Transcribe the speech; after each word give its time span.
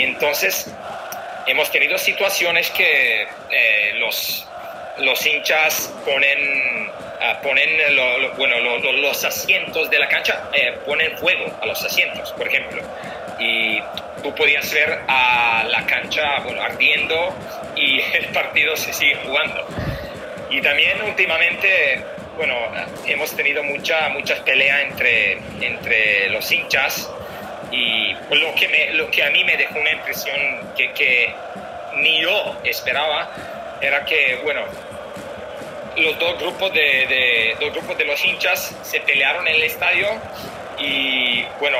Y 0.00 0.04
entonces 0.04 0.66
hemos 1.46 1.70
tenido 1.70 1.98
situaciones 1.98 2.70
que 2.70 3.26
eh, 3.50 3.92
los, 3.96 4.46
los 4.96 5.26
hinchas 5.26 5.92
ponen, 6.06 6.90
ah, 7.20 7.38
ponen 7.42 7.68
bueno, 8.38 8.58
los 8.92 9.22
asientos 9.22 9.90
de 9.90 9.98
la 9.98 10.08
cancha, 10.08 10.48
eh, 10.54 10.78
ponen 10.86 11.18
fuego 11.18 11.54
a 11.60 11.66
los 11.66 11.84
asientos, 11.84 12.32
por 12.32 12.48
ejemplo. 12.48 12.80
Y 13.38 13.78
tú 14.22 14.34
podías 14.34 14.72
ver 14.72 15.00
a 15.06 15.66
la 15.68 15.84
cancha 15.84 16.38
bueno, 16.44 16.62
ardiendo 16.62 17.34
y 17.76 18.00
el 18.14 18.24
partido 18.32 18.74
se 18.76 18.94
sigue 18.94 19.16
jugando. 19.16 19.66
Y 20.48 20.62
también 20.62 20.98
últimamente, 21.02 22.02
bueno, 22.38 22.56
hemos 23.06 23.36
tenido 23.36 23.62
mucha, 23.64 24.08
muchas 24.08 24.38
peleas 24.40 24.80
entre, 24.80 25.32
entre 25.60 26.30
los 26.30 26.50
hinchas 26.50 27.06
y 27.70 28.14
lo 28.30 28.54
que, 28.54 28.68
me, 28.68 28.90
lo 28.94 29.10
que 29.10 29.22
a 29.22 29.30
mí 29.30 29.44
me 29.44 29.56
dejó 29.56 29.78
una 29.78 29.92
impresión 29.92 30.36
que, 30.76 30.92
que 30.92 31.32
ni 31.96 32.20
yo 32.20 32.56
esperaba 32.64 33.30
era 33.80 34.04
que, 34.04 34.40
bueno, 34.42 34.62
los 35.96 36.18
dos 36.18 36.38
grupos 36.38 36.72
de, 36.72 36.80
de, 36.80 37.56
dos 37.60 37.72
grupos 37.72 37.98
de 37.98 38.04
los 38.04 38.24
hinchas 38.24 38.74
se 38.82 39.00
pelearon 39.00 39.46
en 39.48 39.54
el 39.56 39.62
estadio 39.62 40.08
y 40.78 41.44
bueno, 41.58 41.78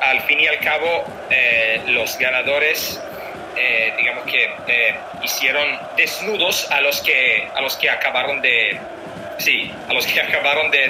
al, 0.00 0.20
fin 0.22 0.40
y 0.40 0.46
al 0.46 0.58
cabo 0.60 1.04
eh, 1.30 1.82
los 1.86 2.18
ganadores 2.18 3.00
eh, 3.56 3.92
digamos 3.96 4.24
que 4.24 4.50
eh, 4.68 4.94
hicieron 5.22 5.78
desnudos 5.96 6.70
a 6.70 6.80
los 6.80 7.00
que 7.00 7.48
a 7.54 7.60
los 7.60 7.76
que 7.76 7.90
acabaron 7.90 8.40
de 8.40 8.78
sí 9.38 9.70
a 9.88 9.92
los 9.92 10.06
que 10.06 10.20
acabaron 10.20 10.70
de, 10.70 10.88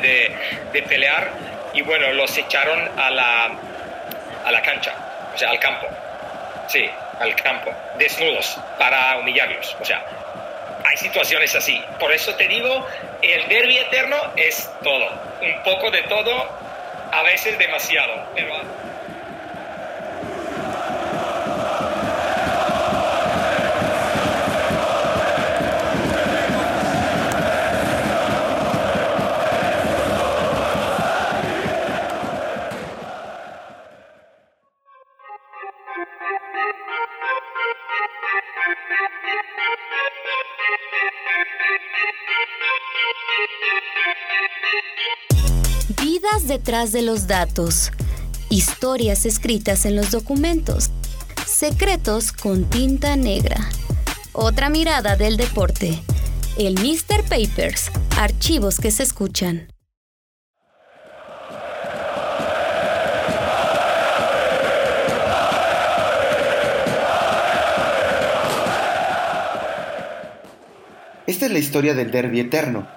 de, 0.73 0.83
pelear 0.83 1.33
y 1.73 1.83
bueno 1.83 2.13
los 2.13 2.37
echaron 2.37 2.91
a 2.99 3.11
la 3.11 3.51
a 4.51 4.53
la 4.53 4.63
cancha 4.63 4.93
o 5.35 5.39
sea 5.39 5.51
al 5.51 5.59
campo. 5.59 5.87
Sí 6.69 6.89
al 7.19 7.35
campo. 7.37 7.73
Desnudos 7.99 8.59
para 8.79 9.19
humillarlos 9.19 9.77
o 9.81 9.85
sea 9.85 10.03
hay 10.85 10.97
situaciones 10.97 11.55
así. 11.55 11.83
Por 11.99 12.13
eso 12.13 12.35
te 12.35 12.49
digo 12.49 12.87
el 13.23 13.49
derby 13.49 13.79
eterno 13.79 14.17
es 14.37 14.71
todo. 14.83 15.09
Un 15.41 15.63
poco 15.63 15.91
de 15.91 16.03
todo 16.03 16.49
a 17.13 17.23
veces 17.23 17.59
demasiado 17.59 18.13
pero 18.35 18.55
detrás 46.51 46.91
de 46.91 47.03
los 47.03 47.29
datos, 47.29 47.93
historias 48.49 49.25
escritas 49.25 49.87
en 49.87 49.95
los 49.95 50.11
documentos, 50.11 50.91
secretos 51.47 52.33
con 52.33 52.65
tinta 52.65 53.15
negra. 53.15 53.57
Otra 54.33 54.69
mirada 54.69 55.17
del 55.17 55.37
deporte. 55.37 56.03
El 56.59 56.75
Mr. 56.75 57.23
Papers, 57.29 57.91
archivos 58.19 58.81
que 58.81 58.91
se 58.91 59.05
escuchan. 59.05 59.69
Esta 71.27 71.47
es 71.47 71.53
la 71.53 71.59
historia 71.61 71.95
del 71.95 72.11
Derby 72.11 72.41
Eterno, 72.41 72.89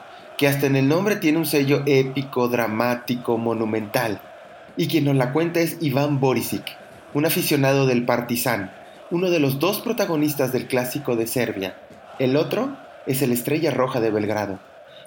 que 0.44 0.50
hasta 0.50 0.68
en 0.68 0.76
el 0.76 0.90
nombre 0.90 1.16
tiene 1.16 1.38
un 1.38 1.46
sello 1.46 1.84
épico, 1.86 2.50
dramático, 2.50 3.38
monumental. 3.38 4.20
Y 4.76 4.88
quien 4.88 5.06
nos 5.06 5.16
la 5.16 5.32
cuenta 5.32 5.62
es 5.62 5.78
Iván 5.80 6.20
Borisic, 6.20 6.66
un 7.14 7.26
aficionado 7.26 7.88
del 7.88 8.04
Partizan, 8.04 8.70
uno 9.10 9.30
de 9.30 9.40
los 9.40 9.60
dos 9.60 9.80
protagonistas 9.80 10.52
del 10.52 10.68
clásico 10.68 11.16
de 11.16 11.28
Serbia. 11.28 11.78
El 12.20 12.36
otro 12.36 12.76
es 13.06 13.22
el 13.22 13.32
Estrella 13.32 13.72
Roja 13.72 14.02
de 14.02 14.12
Belgrado. 14.12 14.60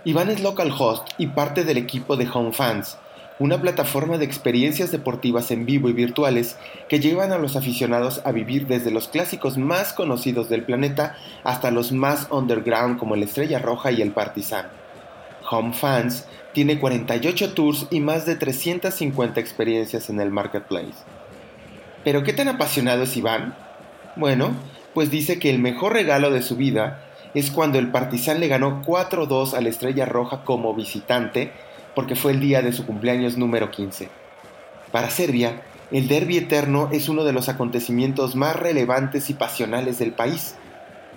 Iván 0.07 0.31
es 0.31 0.41
local 0.41 0.73
host 0.73 1.07
y 1.19 1.27
parte 1.27 1.65
del 1.65 1.77
equipo 1.77 2.17
de 2.17 2.27
Home 2.33 2.53
Fans, 2.53 2.97
una 3.39 3.61
plataforma 3.61 4.17
de 4.17 4.25
experiencias 4.25 4.91
deportivas 4.91 5.51
en 5.51 5.67
vivo 5.67 5.91
y 5.91 5.93
virtuales 5.93 6.57
que 6.89 6.99
llevan 6.99 7.33
a 7.33 7.39
los 7.39 7.57
aficionados 7.57 8.23
a 8.25 8.33
vivir 8.33 8.69
desde 8.69 8.91
los 8.91 9.09
clásicos 9.09 9.59
más 9.59 9.93
conocidos 9.93 10.49
del 10.49 10.63
planeta 10.63 11.15
hasta 11.45 11.71
los 11.71 11.93
más 11.93 12.27
underground 12.31 12.99
como 12.99 13.17
el 13.17 13.23
Estrella 13.23 13.59
Roja 13.59 13.91
y 13.91 14.01
el 14.01 14.13
Partizan. 14.13 14.86
Home 15.51 15.73
Fans 15.73 16.27
tiene 16.53 16.79
48 16.79 17.55
tours 17.55 17.87
y 17.91 18.01
más 18.01 18.27
de 18.27 18.37
350 18.37 19.39
experiencias 19.41 20.09
en 20.11 20.21
el 20.21 20.31
marketplace. 20.31 20.95
¿Pero 22.05 22.23
qué 22.23 22.33
tan 22.33 22.49
apasionado 22.49 23.03
es 23.03 23.17
Iván? 23.17 23.55
Bueno, 24.17 24.55
pues 24.95 25.11
dice 25.11 25.39
que 25.39 25.51
el 25.51 25.59
mejor 25.59 25.93
regalo 25.93 26.31
de 26.31 26.43
su 26.43 26.57
vida 26.57 27.03
es 27.35 27.51
cuando 27.51 27.79
el 27.79 27.91
Partizan 27.91 28.41
le 28.41 28.49
ganó 28.49 28.83
4-2 28.83 29.55
a 29.55 29.61
la 29.61 29.69
Estrella 29.69 30.07
Roja 30.07 30.45
como 30.45 30.75
visitante 30.75 31.53
porque 31.95 32.17
fue 32.17 32.33
el 32.33 32.41
día 32.41 32.63
de 32.63 32.73
su 32.73 32.87
cumpleaños 32.87 33.37
número 33.37 33.71
15. 33.71 34.09
Para 34.93 35.11
Serbia, 35.11 35.63
el 35.91 36.09
Derby 36.09 36.39
Eterno 36.39 36.89
es 36.93 37.09
uno 37.09 37.25
de 37.25 37.33
los 37.33 37.49
acontecimientos 37.49 38.35
más 38.35 38.57
relevantes 38.57 39.29
y 39.31 39.35
pasionales 39.35 39.99
del 39.99 40.13
país. 40.13 40.57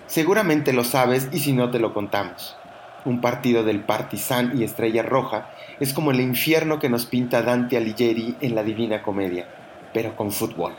Seguramente 0.06 0.72
lo 0.72 0.84
sabes 0.84 1.28
y 1.32 1.38
si 1.38 1.52
no 1.52 1.70
te 1.70 1.78
lo 1.78 1.94
contamos 1.94 2.56
un 3.04 3.20
partido 3.20 3.64
del 3.64 3.80
Partizan 3.80 4.58
y 4.58 4.64
Estrella 4.64 5.02
Roja, 5.02 5.54
es 5.80 5.92
como 5.92 6.10
el 6.10 6.20
infierno 6.20 6.78
que 6.78 6.88
nos 6.88 7.06
pinta 7.06 7.42
Dante 7.42 7.76
Alighieri 7.76 8.36
en 8.40 8.54
la 8.54 8.62
Divina 8.62 9.02
Comedia, 9.02 9.48
pero 9.92 10.16
con 10.16 10.32
fútbol. 10.32 10.76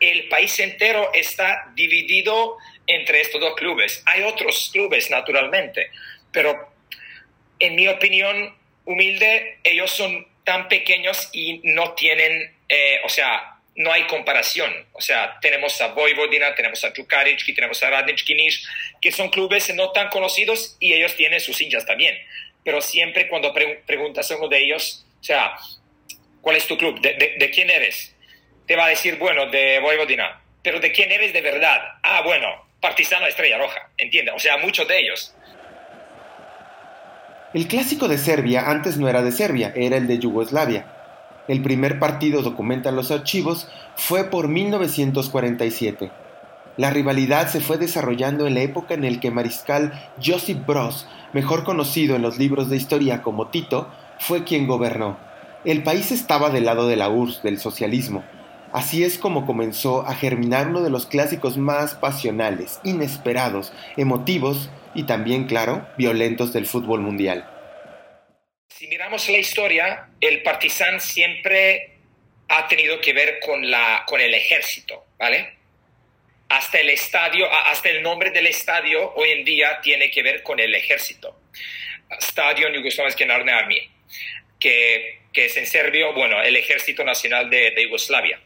El 0.00 0.28
país 0.28 0.58
entero 0.58 1.10
está 1.14 1.72
dividido 1.74 2.56
entre 2.86 3.20
estos 3.20 3.40
dos 3.40 3.54
clubes. 3.54 4.02
Hay 4.06 4.22
otros 4.24 4.70
clubes, 4.72 5.10
naturalmente, 5.10 5.90
pero 6.32 6.72
en 7.58 7.76
mi 7.76 7.86
opinión 7.86 8.54
humilde, 8.84 9.58
ellos 9.62 9.90
son 9.90 10.26
tan 10.44 10.68
pequeños 10.68 11.30
y 11.32 11.60
no 11.64 11.92
tienen, 11.92 12.56
eh, 12.68 13.00
o 13.04 13.08
sea, 13.08 13.51
no 13.74 13.92
hay 13.92 14.06
comparación. 14.06 14.70
O 14.92 15.00
sea, 15.00 15.38
tenemos 15.40 15.80
a 15.80 15.88
Vojvodina, 15.88 16.54
tenemos 16.54 16.84
a 16.84 16.92
y 16.94 17.54
tenemos 17.54 17.82
a 17.82 17.90
Radnički 17.90 18.34
Kinish, 18.34 18.66
que 19.00 19.12
son 19.12 19.30
clubes 19.30 19.74
no 19.74 19.90
tan 19.92 20.08
conocidos 20.08 20.76
y 20.78 20.92
ellos 20.92 21.14
tienen 21.16 21.40
sus 21.40 21.60
hinchas 21.60 21.86
también. 21.86 22.16
Pero 22.64 22.80
siempre 22.80 23.28
cuando 23.28 23.52
preguntas 23.86 24.30
a 24.30 24.36
uno 24.36 24.48
de 24.48 24.62
ellos, 24.62 25.06
o 25.20 25.24
sea, 25.24 25.54
¿cuál 26.40 26.56
es 26.56 26.66
tu 26.66 26.76
club? 26.76 27.00
¿De, 27.00 27.50
quién 27.52 27.70
eres? 27.70 28.14
Te 28.66 28.76
va 28.76 28.86
a 28.86 28.88
decir, 28.88 29.16
bueno, 29.16 29.46
de 29.46 29.80
Vojvodina. 29.80 30.40
Pero 30.62 30.78
¿de 30.78 30.92
quién 30.92 31.10
eres 31.10 31.32
de 31.32 31.40
verdad? 31.40 31.80
Ah, 32.02 32.22
bueno, 32.22 32.70
Partizano 32.80 33.26
Estrella 33.26 33.58
Roja, 33.58 33.90
entiende. 33.96 34.30
O 34.30 34.38
sea, 34.38 34.58
muchos 34.58 34.86
de 34.86 34.98
ellos. 34.98 35.34
El 37.52 37.66
clásico 37.66 38.08
de 38.08 38.16
Serbia 38.16 38.70
antes 38.70 38.96
no 38.96 39.08
era 39.08 39.22
de 39.22 39.32
Serbia, 39.32 39.72
era 39.74 39.96
el 39.96 40.06
de 40.06 40.18
Yugoslavia 40.18 41.01
el 41.48 41.62
primer 41.62 41.98
partido, 41.98 42.42
documentan 42.42 42.96
los 42.96 43.10
archivos, 43.10 43.68
fue 43.96 44.24
por 44.24 44.48
1947. 44.48 46.10
La 46.76 46.90
rivalidad 46.90 47.48
se 47.48 47.60
fue 47.60 47.76
desarrollando 47.76 48.46
en 48.46 48.54
la 48.54 48.62
época 48.62 48.94
en 48.94 49.02
la 49.02 49.20
que 49.20 49.30
Mariscal 49.30 49.92
Josip 50.24 50.66
Broz, 50.66 51.06
mejor 51.32 51.64
conocido 51.64 52.16
en 52.16 52.22
los 52.22 52.38
libros 52.38 52.70
de 52.70 52.76
historia 52.76 53.22
como 53.22 53.48
Tito, 53.48 53.88
fue 54.18 54.44
quien 54.44 54.66
gobernó. 54.66 55.18
El 55.64 55.82
país 55.82 56.10
estaba 56.12 56.50
del 56.50 56.64
lado 56.64 56.88
de 56.88 56.96
la 56.96 57.10
URSS, 57.10 57.42
del 57.42 57.58
socialismo. 57.58 58.24
Así 58.72 59.04
es 59.04 59.18
como 59.18 59.44
comenzó 59.44 60.06
a 60.06 60.14
germinar 60.14 60.68
uno 60.68 60.80
de 60.80 60.88
los 60.88 61.04
clásicos 61.04 61.58
más 61.58 61.94
pasionales, 61.94 62.80
inesperados, 62.84 63.70
emotivos 63.98 64.70
y 64.94 65.02
también, 65.02 65.44
claro, 65.44 65.86
violentos 65.98 66.54
del 66.54 66.64
fútbol 66.64 67.02
mundial. 67.02 67.51
Si 68.76 68.86
miramos 68.86 69.28
la 69.28 69.36
historia, 69.36 70.08
el 70.20 70.42
Partizan 70.42 71.00
siempre 71.00 71.90
ha 72.48 72.66
tenido 72.68 73.00
que 73.00 73.12
ver 73.12 73.38
con, 73.38 73.70
la, 73.70 74.04
con 74.06 74.20
el 74.20 74.32
ejército, 74.34 75.06
¿vale? 75.18 75.52
Hasta 76.48 76.80
el 76.80 76.88
estadio, 76.88 77.52
hasta 77.52 77.90
el 77.90 78.02
nombre 78.02 78.30
del 78.30 78.46
estadio 78.46 79.12
hoy 79.14 79.30
en 79.30 79.44
día 79.44 79.80
tiene 79.82 80.10
que 80.10 80.22
ver 80.22 80.42
con 80.42 80.58
el 80.58 80.74
ejército. 80.74 81.38
Stadion 82.18 82.72
Yugoslavski 82.72 83.26
Narodne 83.26 83.52
Armije, 83.52 83.90
que, 84.58 85.20
que 85.32 85.44
es 85.46 85.56
en 85.56 85.66
serbio, 85.66 86.14
bueno, 86.14 86.42
el 86.42 86.56
Ejército 86.56 87.04
Nacional 87.04 87.50
de, 87.50 87.72
de 87.72 87.82
Yugoslavia. 87.84 88.40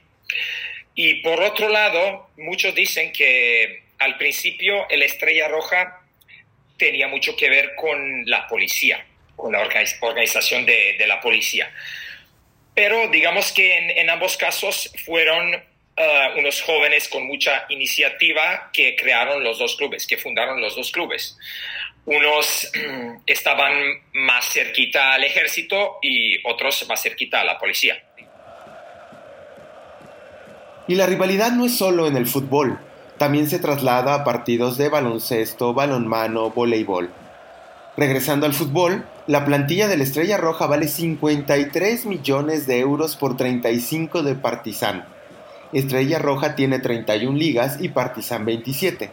Y 0.95 1.23
por 1.23 1.41
otro 1.41 1.69
lado, 1.69 2.31
muchos 2.37 2.75
dicen 2.75 3.13
que 3.13 3.85
al 3.99 4.19
principio 4.19 4.89
el 4.89 5.03
Estrella 5.03 5.49
Roja 5.49 6.03
tenía 6.77 7.07
mucho 7.09 7.37
que 7.37 7.49
ver 7.49 7.75
con 7.77 8.25
la 8.27 8.47
policía 8.49 9.05
con 9.37 9.53
la 9.53 9.61
organización 10.01 10.67
de, 10.67 10.97
la 11.07 11.21
policía. 11.21 11.71
pero 12.75 13.09
digamos 13.09 13.53
que 13.53 14.01
en, 14.01 14.11
ambos 14.11 14.37
casos 14.37 14.93
fueron 15.05 15.55
uh, 15.55 16.39
unos 16.39 16.61
jóvenes 16.63 17.09
con 17.09 17.27
mucha 17.27 17.67
iniciativa 17.69 18.71
que 18.73 18.97
crearon 18.97 19.45
los 19.45 19.59
dos 19.59 19.77
clubes, 19.77 20.07
que 20.07 20.19
fundaron 20.19 20.61
los 20.61 20.75
dos 20.75 20.91
clubes. 20.91 21.39
Unos 22.05 22.71
estaban 23.27 23.73
más 24.13 24.47
cerquita 24.53 25.15
al 25.15 25.25
ejército 25.25 25.99
y 26.03 26.39
otros 26.47 26.87
más 26.89 27.03
cerquita 27.03 27.41
a 27.41 27.45
la 27.45 27.59
policía. 27.59 28.03
Y 30.89 30.95
la 30.95 31.07
rivalidad 31.07 31.51
no 31.51 31.67
es 31.67 31.77
solo 31.77 32.07
en 32.07 32.17
el 32.17 32.27
fútbol, 32.27 32.79
también 33.19 33.49
se 33.49 33.59
traslada 33.59 34.15
a 34.15 34.25
partidos 34.25 34.77
de 34.77 34.89
baloncesto, 34.89 35.73
balonmano, 35.73 36.51
voleibol. 36.51 37.11
Regresando 37.97 38.47
al 38.47 38.53
fútbol, 38.53 39.05
la 39.27 39.45
plantilla 39.45 39.89
de 39.89 39.97
la 39.97 40.05
Estrella 40.05 40.37
Roja 40.37 40.67
vale 40.67 40.87
53 40.87 42.07
millones 42.07 42.69
de 42.69 42.79
euros 42.79 43.17
por 43.17 43.37
35 43.37 44.23
de 44.23 44.37
Partizan. 44.37 45.05
Estrella 45.73 46.21
Roja 46.21 46.55
tiene 46.55 46.79
31 46.79 47.37
ligas 47.37 47.79
y 47.81 47.89
Partizan 47.89 48.45
27. 48.45 49.11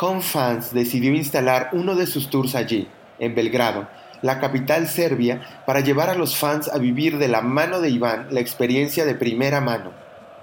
Home 0.00 0.20
Fans 0.20 0.72
decidió 0.72 1.12
instalar 1.12 1.70
uno 1.72 1.96
de 1.96 2.06
sus 2.06 2.30
tours 2.30 2.54
allí, 2.54 2.86
en 3.18 3.34
Belgrado, 3.34 3.88
la 4.22 4.38
capital 4.38 4.86
serbia, 4.86 5.40
para 5.66 5.80
llevar 5.80 6.08
a 6.08 6.14
los 6.14 6.36
fans 6.36 6.68
a 6.68 6.78
vivir 6.78 7.18
de 7.18 7.26
la 7.26 7.40
mano 7.40 7.80
de 7.80 7.90
Iván 7.90 8.28
la 8.30 8.38
experiencia 8.38 9.04
de 9.04 9.16
primera 9.16 9.60
mano. 9.60 9.90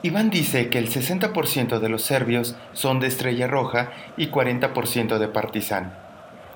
Iván 0.03 0.29
dice 0.29 0.67
que 0.67 0.77
el 0.77 0.89
60% 0.89 1.79
de 1.79 1.89
los 1.89 2.01
serbios 2.01 2.57
son 2.73 2.99
de 2.99 3.07
Estrella 3.07 3.47
Roja 3.47 3.91
y 4.17 4.27
40% 4.27 5.19
de 5.19 5.27
Partizan. 5.29 6.06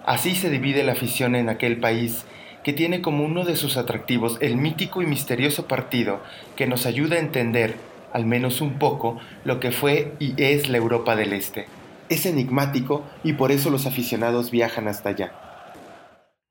Así 0.06 0.36
se 0.36 0.50
divide 0.50 0.84
la 0.84 0.94
afición 0.94 1.36
en 1.36 1.50
aquel 1.50 1.78
país 1.80 2.26
que 2.64 2.74
tiene 2.74 3.02
como 3.02 3.24
uno 3.24 3.44
de 3.44 3.56
sus 3.56 3.78
atractivos 3.78 4.38
el 4.42 4.56
mítico 4.56 5.02
y 5.02 5.06
misterioso 5.06 5.68
partido 5.68 6.24
que 6.56 6.68
nos 6.68 6.86
ayuda 6.86 7.16
a 7.16 7.20
entender, 7.20 7.76
al 8.14 8.26
menos 8.26 8.62
un 8.62 8.80
poco, 8.80 9.20
lo 9.46 9.60
que 9.60 9.72
fue 9.72 10.14
y 10.20 10.42
es 10.42 10.70
la 10.70 10.78
Europa 10.78 11.16
del 11.16 11.34
Este. 11.34 11.68
Es 12.10 12.26
enigmático 12.26 13.10
y 13.24 13.34
por 13.34 13.52
eso 13.52 13.70
los 13.70 13.86
aficionados 13.86 14.52
viajan 14.52 14.88
hasta 14.88 15.10
allá. 15.10 15.32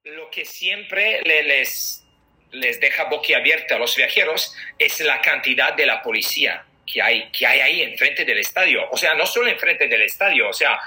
Lo 0.05 0.31
que 0.31 0.45
siempre 0.45 1.21
les, 1.23 2.05
les 2.53 2.81
deja 2.81 3.05
boquiabierta 3.05 3.77
a 3.77 3.79
los 3.79 3.97
viajeros 3.97 4.55
es 4.79 5.01
la 5.01 5.21
cantidad 5.21 5.75
de 5.75 5.87
la 5.87 6.03
policía 6.03 6.65
que 6.87 7.03
hay, 7.03 7.31
que 7.31 7.47
hay 7.47 7.61
ahí 7.61 7.83
enfrente 7.83 8.25
del 8.25 8.39
estadio. 8.39 8.83
O 8.91 8.97
sea, 8.97 9.15
no 9.15 9.27
solo 9.27 9.49
enfrente 9.49 9.87
del 9.87 10.03
estadio, 10.03 10.49
o 10.49 10.53
sea, 10.53 10.79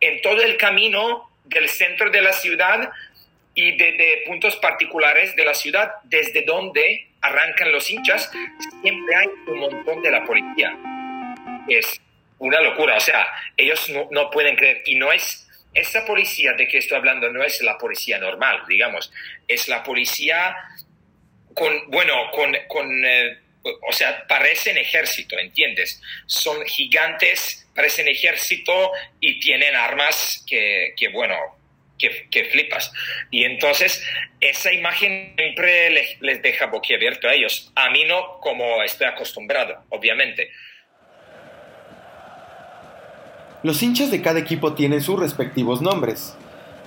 en 0.00 0.20
todo 0.22 0.42
el 0.42 0.56
camino 0.56 1.31
del 1.44 1.68
centro 1.68 2.10
de 2.10 2.22
la 2.22 2.32
ciudad 2.32 2.90
y 3.54 3.76
de, 3.76 4.22
puntos 4.26 4.56
particulares 4.56 5.36
de 5.36 5.44
la 5.44 5.54
ciudad, 5.54 5.92
desde 6.04 6.42
donde 6.42 7.08
arrancan 7.20 7.70
los 7.70 7.90
hinchas, 7.90 8.30
siempre 8.82 9.14
hay 9.14 9.28
un 9.46 9.58
montón 9.58 10.02
de 10.02 10.10
la 10.10 10.24
policía. 10.24 10.76
Es 11.68 12.00
una 12.38 12.60
locura, 12.60 12.96
o 12.96 13.00
sea, 13.00 13.26
ellos 13.56 13.90
no, 14.10 14.30
pueden 14.30 14.56
creer, 14.56 14.82
y 14.86 14.94
no 14.94 15.12
es, 15.12 15.48
esa 15.74 16.04
policía 16.04 16.54
de 16.54 16.66
que 16.66 16.78
estoy 16.78 16.98
hablando 16.98 17.30
no 17.30 17.42
es 17.42 17.62
la 17.62 17.78
policía 17.78 18.18
normal, 18.18 18.62
digamos, 18.66 19.12
es 19.46 19.68
la 19.68 19.82
policía 19.82 20.56
con, 21.54 21.90
bueno, 21.90 22.30
con, 22.32 22.56
con 22.68 23.04
eh, 23.04 23.38
o 23.62 23.92
sea, 23.92 24.26
parecen 24.26 24.76
ejército, 24.76 25.38
¿entiendes? 25.38 26.00
Son 26.26 26.64
gigantes, 26.66 27.61
parecen 27.74 28.08
ejército 28.08 28.92
y 29.20 29.40
tienen 29.40 29.74
armas 29.74 30.44
que, 30.46 30.94
que 30.96 31.08
bueno, 31.08 31.34
que, 32.30 32.44
flipas. 32.44 32.92
Y 33.30 33.44
entonces, 33.44 34.04
esa 34.40 34.72
imagen 34.72 35.34
siempre 35.36 35.90
les, 35.90 36.20
les 36.20 36.42
deja 36.42 36.66
boquiabierto 36.66 37.28
a 37.28 37.34
ellos. 37.34 37.70
A 37.74 37.90
mí 37.90 38.04
no, 38.04 38.40
como 38.40 38.82
estoy 38.82 39.06
acostumbrado, 39.06 39.84
obviamente. 39.88 40.50
Los 43.62 43.82
hinchas 43.82 44.10
de 44.10 44.22
cada 44.22 44.40
equipo 44.40 44.74
tienen 44.74 45.02
sus 45.02 45.18
respectivos 45.18 45.80
nombres. 45.80 46.36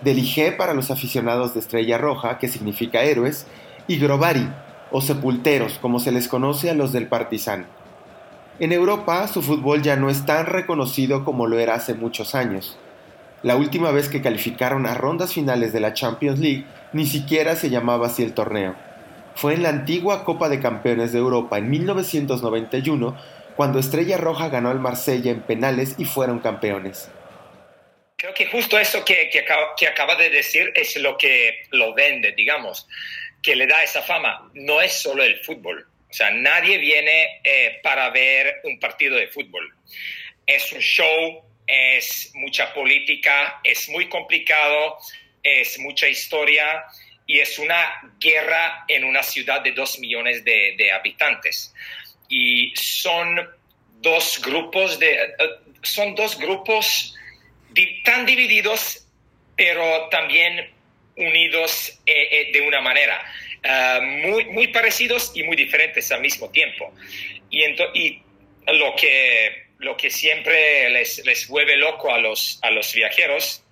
Delige 0.02 0.52
para 0.52 0.74
los 0.74 0.92
aficionados 0.92 1.54
de 1.54 1.62
Estrella 1.62 1.98
Roja, 1.98 2.38
que 2.38 2.50
significa 2.50 3.04
héroes, 3.04 3.48
y 3.88 3.98
Grovari, 3.98 4.50
o 4.92 5.02
sepulteros, 5.02 5.80
como 5.80 6.00
se 6.00 6.12
les 6.12 6.28
conoce 6.28 6.70
a 6.70 6.74
los 6.74 6.92
del 6.92 7.08
Partizan. 7.08 7.68
En 8.58 8.72
Europa, 8.72 9.28
su 9.28 9.42
fútbol 9.42 9.82
ya 9.82 9.98
no 9.98 10.10
es 10.10 10.26
tan 10.26 10.46
reconocido 10.46 11.26
como 11.26 11.46
lo 11.46 11.60
era 11.60 11.74
hace 11.74 11.94
muchos 11.94 12.36
años. 12.36 12.78
La 13.44 13.58
última 13.58 13.92
vez 13.92 14.08
que 14.08 14.22
calificaron 14.22 14.86
a 14.86 14.94
rondas 14.94 15.34
finales 15.34 15.74
de 15.74 15.82
la 15.82 15.94
Champions 15.94 16.40
League 16.40 16.66
ni 16.94 17.06
siquiera 17.06 17.56
se 17.58 17.70
llamaba 17.70 18.08
así 18.08 18.24
el 18.24 18.34
torneo. 18.34 18.76
Fue 19.36 19.54
en 19.54 19.64
la 19.64 19.70
antigua 19.70 20.24
Copa 20.24 20.48
de 20.48 20.62
Campeones 20.62 21.12
de 21.12 21.20
Europa 21.20 21.58
en 21.58 21.70
1991 21.70 23.18
cuando 23.58 23.80
Estrella 23.80 24.18
Roja 24.18 24.48
ganó 24.48 24.70
al 24.70 24.80
Marsella 24.80 25.32
en 25.32 25.42
penales 25.42 25.96
y 25.98 26.06
fueron 26.06 26.40
campeones. 26.40 27.10
Creo 28.16 28.34
que 28.34 28.48
justo 28.48 28.80
eso 28.80 29.04
que, 29.04 29.30
que, 29.32 29.46
que 29.78 29.88
acaba 29.88 30.16
de 30.16 30.30
decir 30.30 30.72
es 30.76 30.98
lo 31.02 31.18
que 31.18 31.68
lo 31.72 31.94
vende, 31.94 32.32
digamos 32.32 32.88
que 33.46 33.56
le 33.56 33.68
da 33.68 33.84
esa 33.84 34.02
fama 34.02 34.50
no 34.56 34.82
es 34.82 34.94
solo 34.94 35.24
el 35.24 35.38
fútbol. 35.42 35.88
O 36.16 36.18
sea, 36.18 36.32
nadie 36.32 36.78
viene 36.78 37.42
eh, 37.44 37.82
para 37.84 38.10
ver 38.10 38.62
un 38.64 38.80
partido 38.80 39.18
de 39.18 39.28
fútbol. 39.28 39.70
Es 40.48 40.72
un 40.72 40.80
show, 40.80 41.44
es 41.68 42.32
mucha 42.36 42.74
política, 42.74 43.60
es 43.62 43.90
muy 43.90 44.08
complicado, 44.08 44.98
es 45.44 45.78
mucha 45.78 46.08
historia 46.08 46.86
y 47.28 47.40
es 47.40 47.60
una 47.60 48.14
guerra 48.18 48.86
en 48.88 49.04
una 49.04 49.24
ciudad 49.24 49.60
de 49.60 49.74
dos 49.74 50.00
millones 50.00 50.46
de, 50.46 50.90
habitantes. 50.90 51.76
Y 52.30 52.74
son 52.78 53.50
dos 54.00 54.40
grupos 54.42 54.98
de, 54.98 55.16
eh, 55.16 55.30
son 55.82 56.16
dos 56.16 56.38
grupos 56.38 57.14
tan 58.06 58.26
divididos, 58.26 59.06
pero 59.58 60.08
también 60.08 60.74
unidos 61.18 62.00
eh, 62.06 62.28
eh, 62.32 62.52
de 62.54 62.62
una 62.62 62.80
manera. 62.80 63.22
Ah, 63.68 64.00
muy, 64.02 64.46
muy 64.46 64.68
parecidos 64.68 65.32
y 65.34 65.42
muy 65.44 65.56
diferentes 65.56 66.12
al 66.12 66.22
mismo 66.22 66.52
tiempo. 66.52 66.94
Y, 67.50 67.64
y 67.96 68.22
lo, 68.68 68.96
que, 68.96 69.66
lo 69.80 69.98
que 69.98 70.12
siempre 70.12 70.90
les, 70.92 71.26
les 71.26 71.48
vuelve 71.48 71.76
loco 71.76 72.14
a 72.14 72.20
los, 72.20 72.60
a 72.62 72.70
los 72.70 72.94
viajeros 72.94 73.64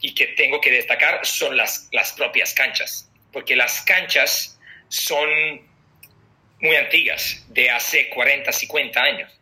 y 0.00 0.14
que 0.14 0.28
tengo 0.28 0.60
que 0.60 0.70
destacar 0.70 1.26
son 1.26 1.56
las, 1.56 1.88
las 1.90 2.12
propias 2.12 2.54
canchas, 2.54 3.10
porque 3.32 3.56
las 3.56 3.82
canchas 3.82 4.60
son 4.88 5.28
muy 6.60 6.76
antiguas, 6.76 7.44
de 7.48 7.70
hace 7.70 8.08
40, 8.10 8.52
50 8.52 9.02
años. 9.02 9.32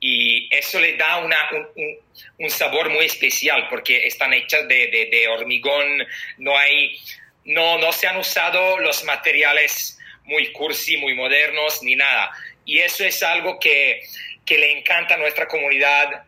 Y 0.00 0.54
eso 0.54 0.78
le 0.78 0.96
da 0.96 1.18
una, 1.18 1.36
un, 1.52 1.98
un, 2.38 2.50
sabor 2.50 2.90
muy 2.90 3.06
especial 3.06 3.66
porque 3.70 4.06
están 4.06 4.34
hechas 4.34 4.68
de, 4.68 4.88
de, 4.88 5.06
de 5.06 5.28
hormigón, 5.28 6.06
no 6.38 6.56
hay, 6.56 6.98
no, 7.46 7.78
no 7.78 7.92
se 7.92 8.06
han 8.06 8.16
usado 8.18 8.78
los 8.78 9.04
materiales 9.04 9.98
muy 10.24 10.52
cursi, 10.52 10.96
muy 10.96 11.14
modernos, 11.14 11.82
ni 11.82 11.96
nada. 11.96 12.30
Y 12.64 12.80
eso 12.80 13.04
es 13.04 13.22
algo 13.22 13.58
que, 13.58 14.02
que 14.44 14.58
le 14.58 14.78
encanta 14.78 15.14
a 15.14 15.18
nuestra 15.18 15.46
comunidad 15.46 16.24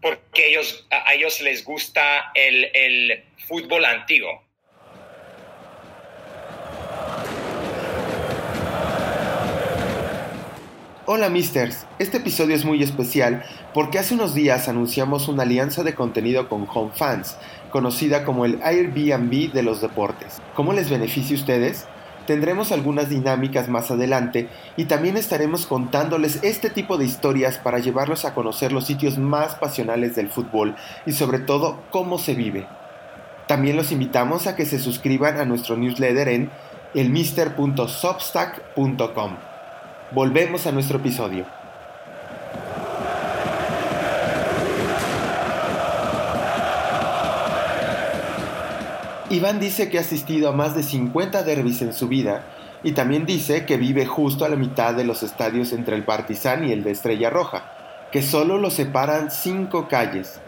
porque 0.00 0.48
ellos, 0.48 0.86
a 0.90 1.14
ellos 1.14 1.40
les 1.40 1.64
gusta 1.64 2.30
el, 2.34 2.70
el 2.74 3.24
fútbol 3.46 3.84
antiguo. 3.84 4.43
Hola 11.16 11.28
Misters, 11.28 11.86
este 12.00 12.16
episodio 12.16 12.56
es 12.56 12.64
muy 12.64 12.82
especial 12.82 13.44
porque 13.72 14.00
hace 14.00 14.14
unos 14.14 14.34
días 14.34 14.68
anunciamos 14.68 15.28
una 15.28 15.44
alianza 15.44 15.84
de 15.84 15.94
contenido 15.94 16.48
con 16.48 16.66
Home 16.74 16.90
Fans, 16.92 17.36
conocida 17.70 18.24
como 18.24 18.44
el 18.44 18.60
Airbnb 18.64 19.52
de 19.52 19.62
los 19.62 19.80
deportes. 19.80 20.42
¿Cómo 20.56 20.72
les 20.72 20.90
beneficia 20.90 21.36
a 21.36 21.38
ustedes? 21.38 21.86
Tendremos 22.26 22.72
algunas 22.72 23.10
dinámicas 23.10 23.68
más 23.68 23.92
adelante 23.92 24.48
y 24.76 24.86
también 24.86 25.16
estaremos 25.16 25.66
contándoles 25.66 26.40
este 26.42 26.68
tipo 26.68 26.98
de 26.98 27.04
historias 27.04 27.58
para 27.58 27.78
llevarlos 27.78 28.24
a 28.24 28.34
conocer 28.34 28.72
los 28.72 28.84
sitios 28.84 29.16
más 29.16 29.54
pasionales 29.54 30.16
del 30.16 30.30
fútbol 30.30 30.74
y 31.06 31.12
sobre 31.12 31.38
todo 31.38 31.78
cómo 31.90 32.18
se 32.18 32.34
vive. 32.34 32.66
También 33.46 33.76
los 33.76 33.92
invitamos 33.92 34.48
a 34.48 34.56
que 34.56 34.66
se 34.66 34.80
suscriban 34.80 35.38
a 35.38 35.44
nuestro 35.44 35.76
newsletter 35.76 36.26
en 36.26 36.50
elmister.substack.com. 36.92 39.53
Volvemos 40.14 40.64
a 40.68 40.70
nuestro 40.70 40.98
episodio. 40.98 41.44
Iván 49.28 49.58
dice 49.58 49.90
que 49.90 49.98
ha 49.98 50.02
asistido 50.02 50.48
a 50.48 50.52
más 50.52 50.76
de 50.76 50.84
50 50.84 51.42
derbis 51.42 51.82
en 51.82 51.92
su 51.92 52.06
vida 52.06 52.44
y 52.84 52.92
también 52.92 53.26
dice 53.26 53.66
que 53.66 53.76
vive 53.76 54.06
justo 54.06 54.44
a 54.44 54.48
la 54.48 54.54
mitad 54.54 54.94
de 54.94 55.02
los 55.02 55.24
estadios 55.24 55.72
entre 55.72 55.96
el 55.96 56.04
Partizan 56.04 56.62
y 56.62 56.70
el 56.70 56.84
de 56.84 56.92
Estrella 56.92 57.28
Roja, 57.28 58.08
que 58.12 58.22
solo 58.22 58.58
lo 58.58 58.70
separan 58.70 59.32
cinco 59.32 59.88
calles. 59.88 60.40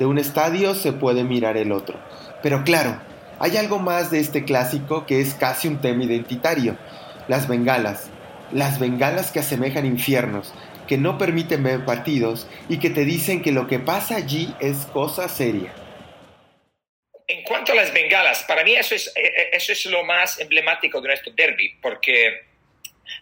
De 0.00 0.06
un 0.06 0.18
estadio 0.18 0.74
se 0.74 0.92
puede 0.92 1.22
mirar 1.22 1.56
el 1.56 1.70
otro. 1.70 1.96
Pero 2.42 2.64
claro, 2.64 2.96
hay 3.38 3.56
algo 3.56 3.78
más 3.78 4.10
de 4.10 4.18
este 4.18 4.44
clásico 4.44 5.06
que 5.06 5.20
es 5.20 5.34
casi 5.34 5.68
un 5.68 5.78
tema 5.78 6.02
identitario, 6.02 6.76
las 7.28 7.46
bengalas, 7.46 8.10
las 8.52 8.78
bengalas 8.78 9.30
que 9.30 9.40
asemejan 9.40 9.86
infiernos, 9.86 10.52
que 10.86 10.98
no 10.98 11.18
permiten 11.18 11.62
ver 11.62 11.84
partidos 11.84 12.48
y 12.68 12.78
que 12.78 12.90
te 12.90 13.04
dicen 13.04 13.42
que 13.42 13.52
lo 13.52 13.66
que 13.66 13.78
pasa 13.78 14.16
allí 14.16 14.54
es 14.60 14.86
cosa 14.86 15.28
seria. 15.28 15.72
En 17.26 17.44
cuanto 17.44 17.72
a 17.72 17.74
las 17.74 17.92
bengalas, 17.94 18.42
para 18.42 18.64
mí 18.64 18.74
eso 18.74 18.94
es, 18.94 19.08
eh, 19.08 19.12
eh, 19.24 19.50
eso 19.52 19.72
es 19.72 19.86
lo 19.86 20.04
más 20.04 20.38
emblemático 20.38 21.00
de 21.00 21.08
nuestro 21.08 21.32
derby, 21.32 21.76
porque 21.80 22.42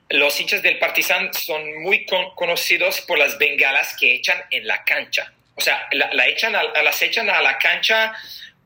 los 0.09 0.41
hinchas 0.41 0.63
del 0.63 0.79
Partizan 0.79 1.33
son 1.33 1.83
muy 1.83 2.07
conocidos 2.35 3.01
por 3.03 3.19
las 3.19 3.39
bengalas 3.39 3.95
que 3.99 4.15
echan 4.15 4.39
en 4.51 4.67
la 4.67 4.83
cancha. 4.85 5.33
O 5.55 5.61
sea, 5.61 5.89
la, 5.93 6.27
echan 6.27 6.53
las 6.53 7.03
echan 7.03 7.29
a 7.29 7.43
la 7.43 7.59
cancha 7.59 8.15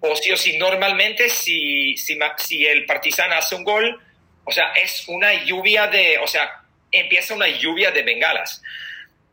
o 0.00 0.14
sí 0.16 0.30
o 0.30 0.37
sí, 0.37 0.56
normalmente 0.59 1.28
si, 1.28 1.97
si, 1.97 2.18
si 2.38 2.66
el 2.66 2.87
Partizan 2.87 3.33
hace 3.33 3.54
un 3.54 3.64
gol, 3.64 4.00
o 4.44 4.52
sea, 4.52 4.72
es 4.72 5.08
una 5.08 5.32
lluvia 5.44 5.86
de, 5.86 6.18
o 6.18 6.26
sea, 6.26 6.62
empieza 6.90 7.34
una 7.34 7.48
lluvia 7.48 7.90
de 7.90 8.02
bengalas. 8.02 8.62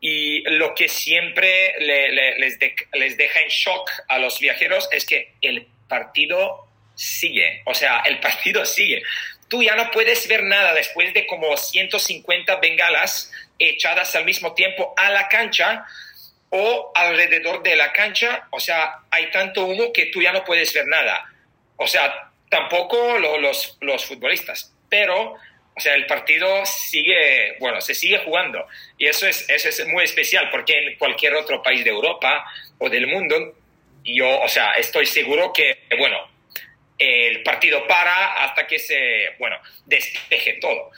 Y 0.00 0.42
lo 0.50 0.74
que 0.74 0.88
siempre 0.88 1.74
les, 1.78 2.58
les 2.92 3.16
deja 3.16 3.40
en 3.40 3.48
shock 3.48 3.88
a 4.08 4.18
los 4.18 4.40
viajeros 4.40 4.88
es 4.90 5.06
que 5.06 5.34
el 5.40 5.66
partido 5.88 6.66
sigue, 6.94 7.62
o 7.66 7.74
sea, 7.74 8.00
el 8.00 8.18
partido 8.20 8.64
sigue. 8.66 9.02
Tú 9.48 9.62
ya 9.62 9.76
no 9.76 9.90
puedes 9.90 10.26
ver 10.28 10.44
nada 10.44 10.72
después 10.72 11.12
de 11.12 11.26
como 11.26 11.56
150 11.56 12.56
bengalas 12.56 13.30
echadas 13.58 14.16
al 14.16 14.24
mismo 14.24 14.54
tiempo 14.54 14.94
a 14.96 15.10
la 15.10 15.28
cancha 15.28 15.84
o 16.50 16.92
alrededor 16.94 17.62
de 17.62 17.76
la 17.76 17.92
cancha, 17.92 18.46
o 18.50 18.60
sea, 18.60 19.00
hay 19.10 19.30
tanto 19.30 19.64
humo 19.64 19.92
que 19.92 20.06
tú 20.06 20.20
ya 20.20 20.32
no 20.32 20.44
puedes 20.44 20.72
ver 20.74 20.86
nada. 20.86 21.24
O 21.76 21.86
sea, 21.86 22.30
tampoco 22.50 23.18
los, 23.18 23.78
los 23.80 24.04
futbolistas, 24.04 24.71
pero 24.92 25.38
o 25.74 25.80
sea, 25.80 25.94
el 25.94 26.06
partido 26.06 26.66
sigue, 26.66 27.56
bueno, 27.58 27.80
se 27.80 27.94
sigue 27.94 28.18
jugando. 28.18 28.66
Y 28.98 29.06
eso 29.06 29.26
es, 29.26 29.48
eso 29.48 29.68
es 29.68 29.86
muy 29.88 30.04
especial 30.04 30.50
porque 30.50 30.78
en 30.78 30.98
cualquier 30.98 31.34
otro 31.34 31.62
país 31.62 31.82
de 31.82 31.90
Europa 31.90 32.44
o 32.78 32.90
del 32.90 33.06
mundo, 33.06 33.54
yo, 34.04 34.40
o 34.40 34.48
sea, 34.48 34.72
estoy 34.72 35.06
seguro 35.06 35.52
que, 35.52 35.78
bueno, 35.98 36.18
el 36.98 37.42
partido 37.42 37.86
para 37.86 38.44
hasta 38.44 38.66
que 38.66 38.78
se, 38.78 39.30
bueno, 39.38 39.56
despeje 39.86 40.58
todo. 40.60 40.90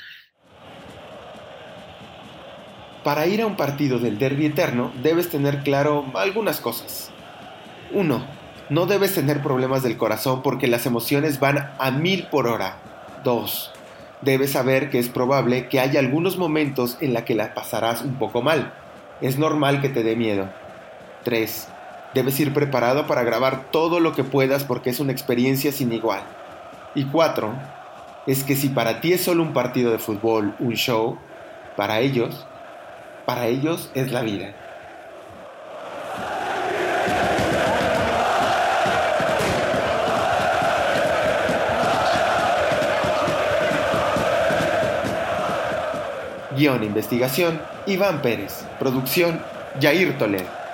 Para 3.05 3.27
ir 3.27 3.43
a 3.43 3.47
un 3.47 3.57
partido 3.57 3.99
del 3.99 4.19
derby 4.19 4.47
eterno 4.47 4.93
debes 4.97 5.31
tener 5.31 5.59
claro 5.59 6.11
algunas 6.15 6.61
cosas. 6.61 7.13
1. 7.93 8.45
No 8.71 8.87
debes 8.87 9.15
tener 9.15 9.41
problemas 9.41 9.83
del 9.83 9.99
corazón 9.99 10.43
porque 10.43 10.67
las 10.67 10.87
emociones 10.87 11.39
van 11.39 11.75
a 11.79 11.91
mil 11.93 12.27
por 12.27 12.49
hora. 12.49 12.79
2 13.23 13.75
debes 14.25 14.53
saber 14.53 14.91
que 14.91 14.99
es 14.99 15.09
probable 15.09 15.69
que 15.69 15.81
haya 15.81 16.01
algunos 16.01 16.39
momentos 16.39 16.97
en 17.01 17.13
la 17.13 17.25
que 17.25 17.35
la 17.35 17.55
pasarás 17.55 18.03
un 18.03 18.15
poco 18.15 18.43
mal. 18.43 18.73
Es 19.21 19.39
normal 19.39 19.81
que 19.81 19.89
te 19.89 20.03
dé 20.03 20.17
miedo. 20.17 20.49
3. 21.25 21.69
Debes 22.15 22.39
ir 22.41 22.53
preparado 22.53 23.07
para 23.07 23.25
grabar 23.25 23.71
todo 23.71 24.01
lo 24.01 24.13
que 24.15 24.25
puedas 24.25 24.65
porque 24.65 24.91
es 24.91 25.01
una 25.01 25.13
experiencia 25.13 25.73
sin 25.73 25.93
igual. 25.93 26.23
Y 26.95 27.05
4. 27.05 27.53
Es 28.27 28.45
que 28.45 28.57
si 28.57 28.69
para 28.69 29.01
ti 29.01 29.13
es 29.13 29.23
solo 29.23 29.43
un 29.43 29.53
partido 29.53 29.91
de 29.91 29.99
fútbol, 29.99 30.55
un 30.59 30.75
show, 30.75 31.19
para 31.77 32.01
ellos, 32.01 32.47
para 33.27 33.47
ellos 33.47 33.91
es 33.95 34.13
la 34.13 34.23
vida. 34.23 34.55
Guión 46.57 46.83
e 46.83 46.87
investigación, 46.87 47.61
Iván 47.87 48.23
Pérez. 48.23 48.65
Producción, 48.79 49.41
Jair 49.81 50.17
Toledo. 50.19 50.65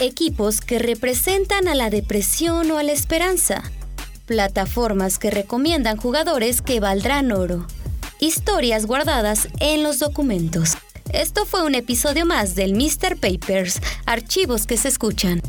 Equipos 0.00 0.62
que 0.62 0.78
representan 0.78 1.68
a 1.68 1.74
la 1.74 1.90
depresión 1.90 2.70
o 2.70 2.78
a 2.78 2.82
la 2.82 2.92
esperanza. 2.92 3.62
Plataformas 4.24 5.18
que 5.18 5.30
recomiendan 5.30 5.98
jugadores 5.98 6.62
que 6.62 6.80
valdrán 6.80 7.32
oro. 7.32 7.66
Historias 8.18 8.86
guardadas 8.86 9.48
en 9.60 9.82
los 9.82 9.98
documentos. 9.98 10.76
Esto 11.12 11.44
fue 11.44 11.64
un 11.64 11.74
episodio 11.74 12.24
más 12.24 12.54
del 12.54 12.74
Mr. 12.74 13.16
Papers, 13.16 13.80
archivos 14.06 14.66
que 14.66 14.76
se 14.76 14.88
escuchan. 14.88 15.42